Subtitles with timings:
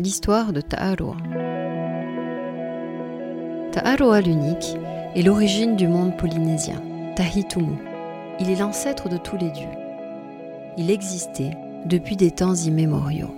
[0.00, 1.14] l'histoire de Ta'aroa.
[3.70, 4.78] Ta'aroa l'unique
[5.14, 6.80] est l'origine du monde polynésien,
[7.16, 7.76] Tahitumu.
[8.40, 9.68] Il est l'ancêtre de tous les dieux.
[10.78, 11.50] Il existait
[11.84, 13.34] depuis des temps immémoriaux.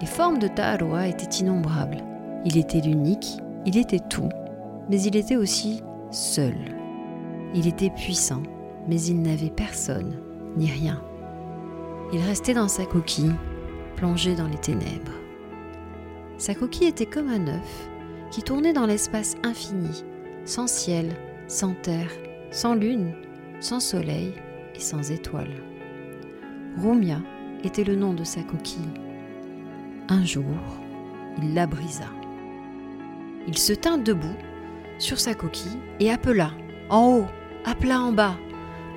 [0.00, 2.02] Les formes de Ta'aroa étaient innombrables.
[2.44, 4.30] Il était l'unique, il était tout,
[4.90, 6.56] mais il était aussi seul.
[7.54, 8.42] Il était puissant,
[8.88, 10.16] mais il n'avait personne,
[10.56, 11.00] ni rien.
[12.12, 13.36] Il restait dans sa coquille,
[13.94, 15.21] plongé dans les ténèbres.
[16.42, 17.88] Sa coquille était comme un œuf
[18.32, 20.02] qui tournait dans l'espace infini,
[20.44, 21.14] sans ciel,
[21.46, 22.10] sans terre,
[22.50, 23.14] sans lune,
[23.60, 24.34] sans soleil
[24.74, 25.62] et sans étoiles.
[26.82, 27.20] Rumia
[27.62, 28.82] était le nom de sa coquille.
[30.08, 30.56] Un jour,
[31.40, 32.10] il la brisa.
[33.46, 34.36] Il se tint debout
[34.98, 36.50] sur sa coquille et appela
[36.90, 37.26] en haut,
[37.64, 38.36] appela en bas,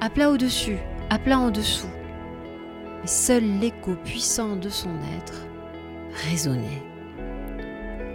[0.02, 0.80] appela au-dessus,
[1.12, 1.94] appela en dessous.
[3.02, 5.46] Mais seul l'écho puissant de son être
[6.28, 6.95] résonnait.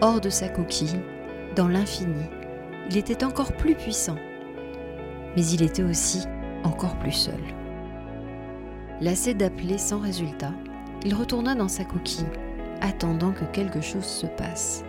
[0.03, 0.99] Hors de sa coquille,
[1.57, 2.25] dans l'infini,
[2.89, 4.17] il était encore plus puissant,
[5.37, 6.25] mais il était aussi
[6.65, 7.41] encore plus seul.
[9.03, 10.55] Lassé d'appeler sans résultat,
[11.05, 12.25] il retourna dans sa coquille,
[12.81, 14.85] attendant que quelque chose se passe,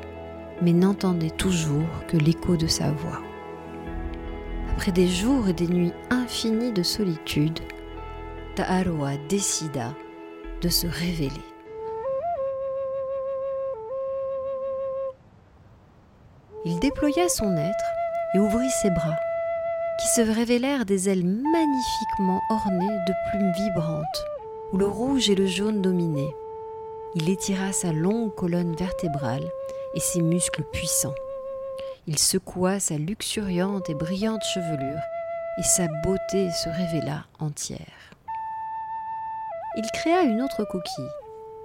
[0.62, 3.22] mais n'entendait toujours que l'écho de sa voix.
[4.72, 7.60] Après des jours et des nuits infinies de solitude,
[8.56, 9.94] Ta'aroa décida
[10.62, 11.51] de se révéler.
[16.64, 17.86] Il déploya son être
[18.36, 19.18] et ouvrit ses bras,
[20.00, 24.26] qui se révélèrent des ailes magnifiquement ornées de plumes vibrantes,
[24.72, 26.36] où le rouge et le jaune dominaient.
[27.16, 29.50] Il étira sa longue colonne vertébrale
[29.96, 31.16] et ses muscles puissants.
[32.06, 35.02] Il secoua sa luxuriante et brillante chevelure,
[35.58, 38.12] et sa beauté se révéla entière.
[39.78, 41.12] Il créa une autre coquille,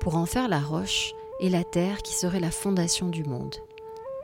[0.00, 3.56] pour en faire la roche et la terre qui serait la fondation du monde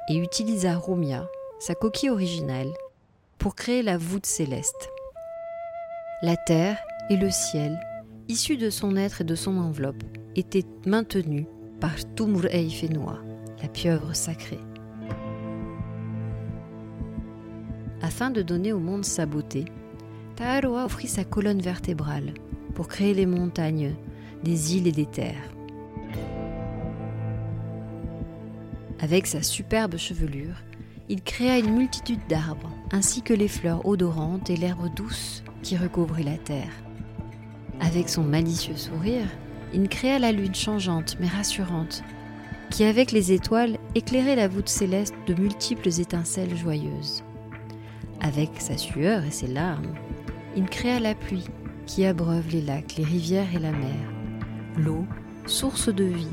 [0.09, 2.73] et utilisa Rumia, sa coquille originale,
[3.39, 4.91] pour créer la voûte céleste.
[6.23, 6.79] La terre
[7.11, 7.81] et le ciel,
[8.29, 10.03] issus de son être et de son enveloppe,
[10.37, 11.47] étaient maintenus
[11.81, 13.19] par Tumur Eifenua,
[13.61, 14.61] la pieuvre sacrée.
[18.01, 19.65] Afin de donner au monde sa beauté,
[20.37, 22.35] Ta'aroa offrit sa colonne vertébrale
[22.75, 23.95] pour créer les montagnes,
[24.43, 25.53] des îles et des terres.
[29.03, 30.55] Avec sa superbe chevelure,
[31.09, 36.23] il créa une multitude d'arbres, ainsi que les fleurs odorantes et l'herbe douce qui recouvrait
[36.23, 36.71] la terre.
[37.81, 39.27] Avec son malicieux sourire,
[39.75, 42.05] il créa la lune changeante mais rassurante,
[42.71, 47.25] qui avec les étoiles éclairait la voûte céleste de multiples étincelles joyeuses.
[48.21, 49.95] Avec sa sueur et ses larmes,
[50.57, 51.49] il créa la pluie
[51.87, 54.13] qui abreuve les lacs, les rivières et la mer.
[54.79, 55.05] L'eau,
[55.47, 56.29] source de vie,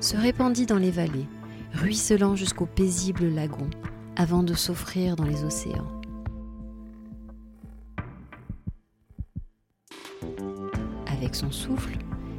[0.00, 1.28] se répandit dans les vallées,
[1.74, 3.68] ruisselant jusqu'au paisible lagon,
[4.16, 5.88] avant de s'offrir dans les océans.
[11.06, 11.98] Avec son souffle,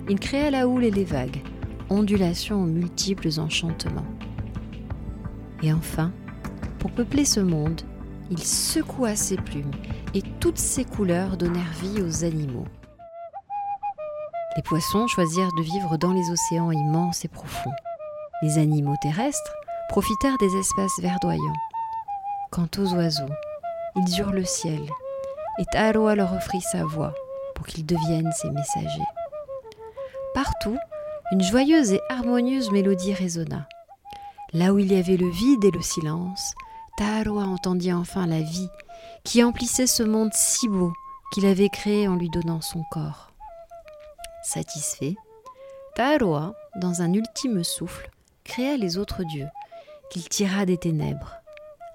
[0.09, 1.41] il créa la houle et les vagues,
[1.90, 4.06] ondulations aux multiples enchantements.
[5.63, 6.12] Et enfin,
[6.79, 7.81] pour peupler ce monde,
[8.31, 9.72] il secoua ses plumes
[10.13, 12.66] et toutes ses couleurs donnèrent vie aux animaux.
[14.56, 17.72] Les poissons choisirent de vivre dans les océans immenses et profonds.
[18.41, 19.56] Les animaux terrestres
[19.90, 21.41] profitèrent des espaces verdoyants.
[22.51, 23.34] Quant aux oiseaux,
[23.96, 24.81] ils eurent le ciel,
[25.57, 27.13] et Ta'aroa leur offrit sa voix
[27.56, 29.07] pour qu'ils deviennent ses messagers.
[30.34, 30.78] Partout,
[31.31, 33.68] une joyeuse et harmonieuse mélodie résonna.
[34.53, 36.54] Là où il y avait le vide et le silence,
[36.98, 38.69] Ta'aroa entendit enfin la vie
[39.24, 40.94] qui emplissait ce monde si beau
[41.33, 43.31] qu'il avait créé en lui donnant son corps.
[44.44, 45.15] Satisfait,
[45.95, 48.09] Ta'aroa, dans un ultime souffle,
[48.45, 49.50] créa les autres dieux,
[50.09, 51.36] qu'il tira des ténèbres.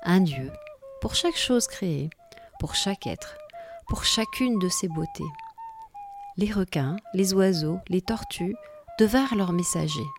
[0.02, 0.52] Un dieu
[1.00, 2.10] pour chaque chose créée,
[2.58, 3.38] pour chaque être,
[3.88, 5.24] pour chacune de ses beautés.
[6.36, 8.54] Les requins, les oiseaux, les tortues
[8.98, 10.10] devinrent leurs messagers.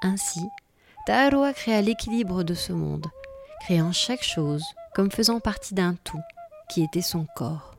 [0.00, 0.48] Ainsi,
[1.06, 3.06] Ta'aroa créa l'équilibre de ce monde,
[3.60, 6.20] créant chaque chose comme faisant partie d'un tout,
[6.68, 7.74] qui était son corps.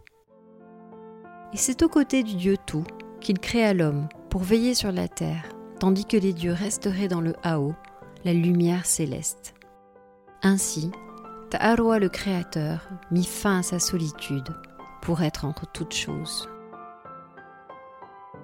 [1.54, 2.83] Et c'est aux côtés du Dieu tout
[3.21, 5.44] qu'il créa l'homme pour veiller sur la terre,
[5.83, 7.75] tandis que les dieux resteraient dans le Hao,
[8.24, 9.53] la lumière céleste.
[10.41, 10.89] Ainsi,
[11.50, 14.47] Ta'arwa le Créateur mit fin à sa solitude
[15.01, 16.47] pour être entre toutes choses.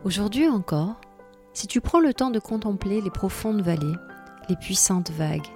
[0.04, 1.00] Aujourd'hui encore,
[1.54, 3.96] si tu prends le temps de contempler les profondes vallées,
[4.50, 5.48] les puissantes vagues,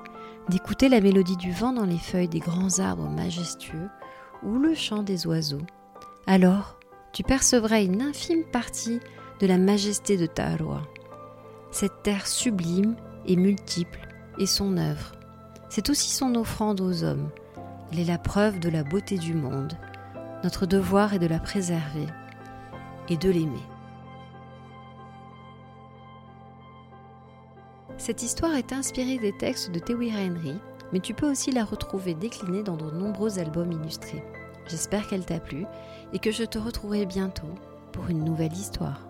[0.48, 3.90] d'écouter la mélodie du vent dans les feuilles des grands arbres majestueux
[4.42, 5.68] ou le chant des oiseaux,
[6.28, 6.80] alors
[7.12, 9.02] tu percevras une infime partie
[9.42, 10.84] de la majesté de Ta'arwa.
[11.74, 15.14] Cette terre sublime et multiple est son œuvre.
[15.70, 17.32] C'est aussi son offrande aux hommes.
[17.92, 19.74] Elle est la preuve de la beauté du monde.
[20.44, 22.06] Notre devoir est de la préserver
[23.10, 23.64] et de l'aimer.
[27.98, 30.60] Cette histoire est inspirée des textes de Tewira Henry,
[30.92, 34.24] mais tu peux aussi la retrouver déclinée dans de nombreux albums illustrés.
[34.68, 35.66] J'espère qu'elle t'a plu
[36.14, 37.50] et que je te retrouverai bientôt
[37.94, 39.08] pour une nouvelle histoire.